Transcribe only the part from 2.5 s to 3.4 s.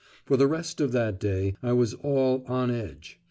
edge."